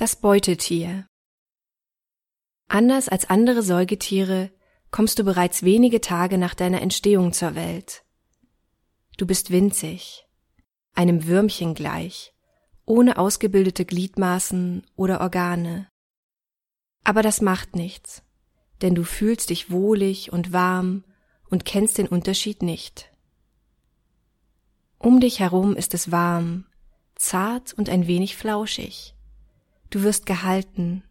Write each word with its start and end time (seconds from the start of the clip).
Das 0.00 0.16
Beutetier. 0.16 1.06
Anders 2.68 3.10
als 3.10 3.28
andere 3.28 3.62
Säugetiere 3.62 4.50
kommst 4.90 5.18
du 5.18 5.24
bereits 5.24 5.62
wenige 5.62 6.00
Tage 6.00 6.38
nach 6.38 6.54
deiner 6.54 6.80
Entstehung 6.80 7.34
zur 7.34 7.54
Welt. 7.54 8.02
Du 9.18 9.26
bist 9.26 9.50
winzig, 9.50 10.26
einem 10.94 11.26
Würmchen 11.26 11.74
gleich, 11.74 12.32
ohne 12.86 13.18
ausgebildete 13.18 13.84
Gliedmaßen 13.84 14.86
oder 14.96 15.20
Organe. 15.20 15.86
Aber 17.04 17.20
das 17.20 17.42
macht 17.42 17.76
nichts, 17.76 18.22
denn 18.80 18.94
du 18.94 19.04
fühlst 19.04 19.50
dich 19.50 19.70
wohlig 19.70 20.32
und 20.32 20.50
warm 20.50 21.04
und 21.50 21.66
kennst 21.66 21.98
den 21.98 22.08
Unterschied 22.08 22.62
nicht. 22.62 23.12
Um 24.96 25.20
dich 25.20 25.40
herum 25.40 25.76
ist 25.76 25.92
es 25.92 26.10
warm, 26.10 26.64
zart 27.16 27.74
und 27.74 27.90
ein 27.90 28.06
wenig 28.06 28.38
flauschig. 28.38 29.14
Du 29.90 30.02
wirst 30.02 30.24
gehalten. 30.24 31.02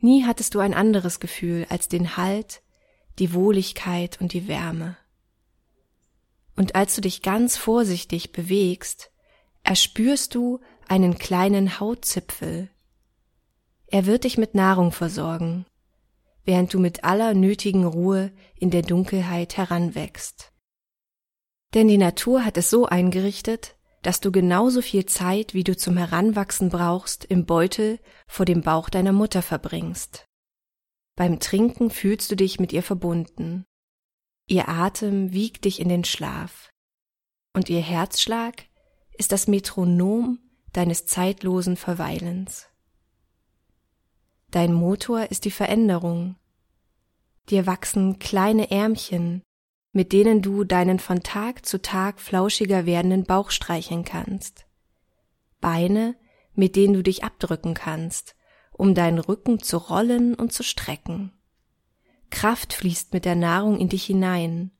Nie 0.00 0.24
hattest 0.24 0.54
du 0.54 0.60
ein 0.60 0.74
anderes 0.74 1.20
Gefühl 1.20 1.66
als 1.68 1.88
den 1.88 2.16
Halt, 2.16 2.62
die 3.18 3.32
Wohligkeit 3.32 4.20
und 4.20 4.32
die 4.32 4.48
Wärme. 4.48 4.96
Und 6.56 6.74
als 6.74 6.94
du 6.94 7.00
dich 7.00 7.22
ganz 7.22 7.56
vorsichtig 7.56 8.32
bewegst, 8.32 9.10
erspürst 9.62 10.34
du 10.34 10.60
einen 10.88 11.18
kleinen 11.18 11.80
Hautzipfel. 11.80 12.70
Er 13.86 14.06
wird 14.06 14.24
dich 14.24 14.38
mit 14.38 14.54
Nahrung 14.54 14.92
versorgen, 14.92 15.66
während 16.44 16.72
du 16.72 16.78
mit 16.78 17.04
aller 17.04 17.34
nötigen 17.34 17.84
Ruhe 17.84 18.32
in 18.54 18.70
der 18.70 18.82
Dunkelheit 18.82 19.56
heranwächst. 19.56 20.52
Denn 21.74 21.88
die 21.88 21.98
Natur 21.98 22.44
hat 22.44 22.56
es 22.56 22.70
so 22.70 22.86
eingerichtet, 22.86 23.76
dass 24.04 24.20
du 24.20 24.30
genauso 24.30 24.82
viel 24.82 25.06
Zeit, 25.06 25.54
wie 25.54 25.64
du 25.64 25.74
zum 25.76 25.96
Heranwachsen 25.96 26.68
brauchst, 26.68 27.24
im 27.24 27.46
Beutel 27.46 27.98
vor 28.26 28.44
dem 28.44 28.60
Bauch 28.60 28.90
deiner 28.90 29.12
Mutter 29.12 29.40
verbringst. 29.40 30.26
Beim 31.16 31.40
Trinken 31.40 31.88
fühlst 31.88 32.30
du 32.30 32.36
dich 32.36 32.60
mit 32.60 32.74
ihr 32.74 32.82
verbunden. 32.82 33.64
Ihr 34.46 34.68
Atem 34.68 35.32
wiegt 35.32 35.64
dich 35.64 35.80
in 35.80 35.88
den 35.88 36.04
Schlaf. 36.04 36.70
Und 37.54 37.70
ihr 37.70 37.80
Herzschlag 37.80 38.66
ist 39.16 39.32
das 39.32 39.48
Metronom 39.48 40.38
deines 40.74 41.06
zeitlosen 41.06 41.76
Verweilens. 41.78 42.68
Dein 44.50 44.74
Motor 44.74 45.30
ist 45.30 45.46
die 45.46 45.50
Veränderung. 45.50 46.36
Dir 47.48 47.66
wachsen 47.66 48.18
kleine 48.18 48.70
Ärmchen, 48.70 49.42
mit 49.94 50.12
denen 50.12 50.42
du 50.42 50.64
deinen 50.64 50.98
von 50.98 51.22
Tag 51.22 51.64
zu 51.64 51.80
Tag 51.80 52.20
flauschiger 52.20 52.84
werdenden 52.84 53.24
Bauch 53.24 53.52
streicheln 53.52 54.04
kannst. 54.04 54.66
Beine, 55.60 56.16
mit 56.52 56.74
denen 56.74 56.94
du 56.94 57.02
dich 57.02 57.22
abdrücken 57.22 57.74
kannst, 57.74 58.34
um 58.72 58.96
deinen 58.96 59.20
Rücken 59.20 59.60
zu 59.60 59.76
rollen 59.76 60.34
und 60.34 60.52
zu 60.52 60.64
strecken. 60.64 61.32
Kraft 62.30 62.72
fließt 62.72 63.12
mit 63.12 63.24
der 63.24 63.36
Nahrung 63.36 63.78
in 63.78 63.88
dich 63.88 64.04
hinein. 64.04 64.72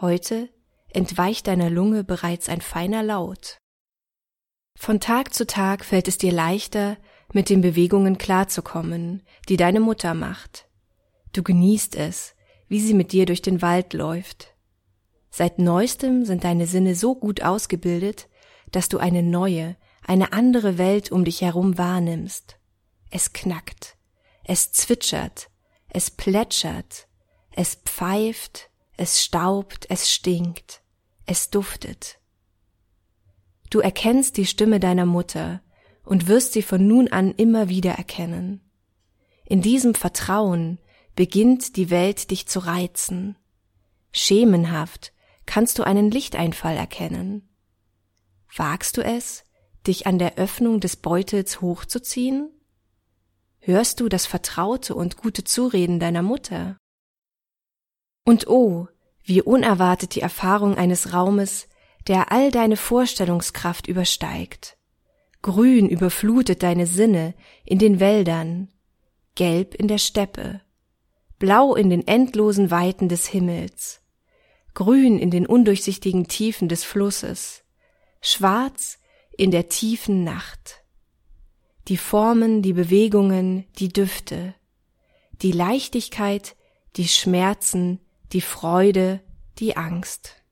Heute 0.00 0.48
entweicht 0.88 1.48
deiner 1.48 1.68
Lunge 1.68 2.04
bereits 2.04 2.48
ein 2.48 2.60
feiner 2.60 3.02
Laut. 3.02 3.58
Von 4.76 5.00
Tag 5.00 5.34
zu 5.34 5.48
Tag 5.48 5.84
fällt 5.84 6.06
es 6.06 6.16
dir 6.16 6.32
leichter, 6.32 6.96
mit 7.32 7.50
den 7.50 7.60
Bewegungen 7.60 8.18
klarzukommen, 8.18 9.24
die 9.48 9.56
deine 9.56 9.80
Mutter 9.80 10.14
macht. 10.14 10.68
Du 11.32 11.42
genießt 11.42 11.96
es, 11.96 12.36
wie 12.68 12.80
sie 12.80 12.94
mit 12.94 13.12
dir 13.12 13.26
durch 13.26 13.42
den 13.42 13.62
Wald 13.62 13.92
läuft. 13.92 14.54
Seit 15.30 15.58
neuestem 15.58 16.24
sind 16.24 16.44
deine 16.44 16.66
Sinne 16.66 16.94
so 16.94 17.14
gut 17.14 17.42
ausgebildet, 17.42 18.28
dass 18.70 18.88
du 18.88 18.98
eine 18.98 19.22
neue, 19.22 19.76
eine 20.06 20.32
andere 20.32 20.78
Welt 20.78 21.10
um 21.10 21.24
dich 21.24 21.42
herum 21.42 21.78
wahrnimmst. 21.78 22.58
Es 23.10 23.32
knackt, 23.32 23.96
es 24.44 24.72
zwitschert, 24.72 25.50
es 25.88 26.10
plätschert, 26.10 27.08
es 27.52 27.76
pfeift, 27.84 28.70
es 28.96 29.22
staubt, 29.22 29.86
es 29.88 30.12
stinkt, 30.12 30.82
es 31.26 31.50
duftet. 31.50 32.18
Du 33.70 33.80
erkennst 33.80 34.36
die 34.36 34.46
Stimme 34.46 34.78
deiner 34.78 35.06
Mutter 35.06 35.62
und 36.04 36.28
wirst 36.28 36.52
sie 36.52 36.62
von 36.62 36.86
nun 36.86 37.08
an 37.08 37.32
immer 37.32 37.68
wieder 37.68 37.92
erkennen. 37.92 38.60
In 39.44 39.62
diesem 39.62 39.94
Vertrauen 39.94 40.78
beginnt 41.14 41.76
die 41.76 41.90
Welt 41.90 42.30
dich 42.30 42.46
zu 42.46 42.60
reizen. 42.60 43.36
Schemenhaft 44.12 45.12
kannst 45.46 45.78
du 45.78 45.82
einen 45.82 46.10
Lichteinfall 46.10 46.76
erkennen. 46.76 47.48
Wagst 48.56 48.96
du 48.96 49.04
es, 49.04 49.44
dich 49.86 50.06
an 50.06 50.18
der 50.18 50.36
Öffnung 50.36 50.80
des 50.80 50.96
Beutels 50.96 51.60
hochzuziehen? 51.60 52.50
Hörst 53.60 54.00
du 54.00 54.08
das 54.08 54.26
vertraute 54.26 54.94
und 54.94 55.16
gute 55.16 55.44
Zureden 55.44 55.98
deiner 55.98 56.22
Mutter? 56.22 56.76
Und 58.24 58.46
oh, 58.46 58.88
wie 59.22 59.42
unerwartet 59.42 60.14
die 60.14 60.20
Erfahrung 60.20 60.76
eines 60.76 61.12
Raumes, 61.12 61.68
der 62.06 62.30
all 62.30 62.50
deine 62.50 62.76
Vorstellungskraft 62.76 63.86
übersteigt. 63.86 64.76
Grün 65.42 65.88
überflutet 65.88 66.62
deine 66.62 66.86
Sinne 66.86 67.34
in 67.64 67.78
den 67.78 68.00
Wäldern, 68.00 68.68
gelb 69.34 69.74
in 69.74 69.88
der 69.88 69.98
Steppe, 69.98 70.60
blau 71.44 71.74
in 71.74 71.90
den 71.90 72.06
endlosen 72.06 72.70
Weiten 72.70 73.10
des 73.10 73.26
Himmels, 73.26 74.00
grün 74.72 75.18
in 75.18 75.30
den 75.30 75.44
undurchsichtigen 75.44 76.26
Tiefen 76.26 76.70
des 76.70 76.84
Flusses, 76.84 77.64
schwarz 78.22 78.98
in 79.36 79.50
der 79.50 79.68
tiefen 79.68 80.24
Nacht. 80.24 80.82
Die 81.86 81.98
Formen, 81.98 82.62
die 82.62 82.72
Bewegungen, 82.72 83.66
die 83.78 83.90
Düfte, 83.90 84.54
die 85.42 85.52
Leichtigkeit, 85.52 86.56
die 86.96 87.08
Schmerzen, 87.08 88.00
die 88.32 88.40
Freude, 88.40 89.20
die 89.58 89.76
Angst. 89.76 90.42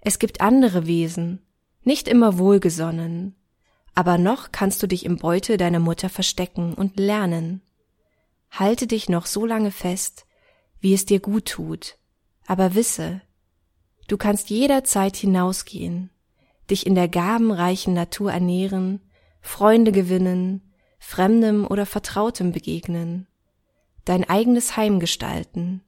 Es 0.00 0.18
gibt 0.18 0.40
andere 0.40 0.88
Wesen, 0.88 1.46
nicht 1.84 2.08
immer 2.08 2.38
wohlgesonnen, 2.38 3.36
aber 3.94 4.18
noch 4.18 4.50
kannst 4.50 4.82
du 4.82 4.88
dich 4.88 5.04
im 5.04 5.16
Beutel 5.16 5.58
deiner 5.58 5.78
Mutter 5.78 6.08
verstecken 6.08 6.74
und 6.74 6.98
lernen. 6.98 7.62
Halte 8.52 8.86
dich 8.86 9.08
noch 9.08 9.24
so 9.24 9.46
lange 9.46 9.70
fest, 9.70 10.26
wie 10.78 10.92
es 10.92 11.06
dir 11.06 11.20
gut 11.20 11.46
tut, 11.46 11.96
aber 12.46 12.74
wisse, 12.74 13.22
du 14.08 14.18
kannst 14.18 14.50
jederzeit 14.50 15.16
hinausgehen, 15.16 16.10
dich 16.68 16.86
in 16.86 16.94
der 16.94 17.08
gabenreichen 17.08 17.94
Natur 17.94 18.30
ernähren, 18.30 19.00
Freunde 19.40 19.90
gewinnen, 19.90 20.70
Fremdem 20.98 21.66
oder 21.66 21.86
Vertrautem 21.86 22.52
begegnen, 22.52 23.26
dein 24.04 24.28
eigenes 24.28 24.76
Heim 24.76 25.00
gestalten, 25.00 25.82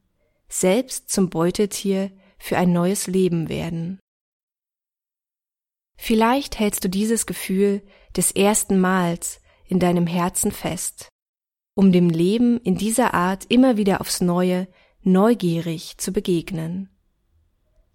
selbst 0.48 1.10
zum 1.10 1.28
Beutetier 1.28 2.12
für 2.38 2.56
ein 2.56 2.72
neues 2.72 3.06
Leben 3.06 3.50
werden. 3.50 4.00
Vielleicht 5.96 6.58
hältst 6.58 6.82
du 6.82 6.88
dieses 6.88 7.26
Gefühl 7.26 7.82
des 8.16 8.32
ersten 8.32 8.80
Mals 8.80 9.42
in 9.66 9.80
deinem 9.80 10.06
Herzen 10.06 10.50
fest 10.50 11.10
um 11.74 11.92
dem 11.92 12.08
Leben 12.08 12.58
in 12.58 12.76
dieser 12.76 13.14
Art 13.14 13.46
immer 13.48 13.76
wieder 13.76 14.00
aufs 14.00 14.20
Neue 14.20 14.68
neugierig 15.02 15.98
zu 15.98 16.12
begegnen. 16.12 16.88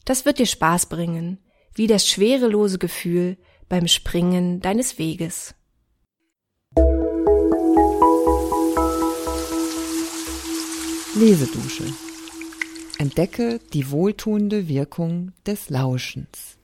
Das 0.06 0.26
wird 0.26 0.40
dir 0.40 0.46
Spaß 0.46 0.88
bringen, 0.88 1.40
wie 1.74 1.88
das 1.88 2.08
schwerelose 2.08 2.78
Gefühl 2.78 3.38
beim 3.68 3.88
Springen 3.88 4.60
deines 4.60 5.00
Weges. 5.00 5.56
Lesedusche. 11.16 11.86
Entdecke 12.98 13.60
die 13.74 13.92
wohltuende 13.92 14.68
Wirkung 14.68 15.32
des 15.46 15.70
Lauschens. 15.70 16.59